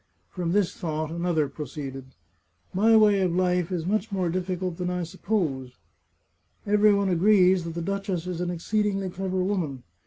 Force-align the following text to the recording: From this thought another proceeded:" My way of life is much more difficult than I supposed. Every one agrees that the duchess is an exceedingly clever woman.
From 0.31 0.51
this 0.51 0.73
thought 0.75 1.11
another 1.11 1.47
proceeded:" 1.47 2.05
My 2.73 2.97
way 2.97 3.21
of 3.21 3.35
life 3.35 3.71
is 3.71 3.85
much 3.85 4.11
more 4.11 4.29
difficult 4.31 4.77
than 4.77 4.89
I 4.89 5.03
supposed. 5.03 5.75
Every 6.65 6.91
one 6.91 7.09
agrees 7.09 7.65
that 7.65 7.75
the 7.75 7.83
duchess 7.83 8.25
is 8.25 8.41
an 8.41 8.49
exceedingly 8.49 9.11
clever 9.11 9.43
woman. 9.43 9.83